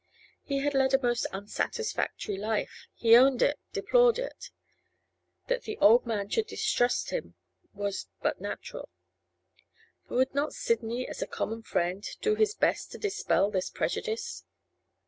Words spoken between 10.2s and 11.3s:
not Sidney, as a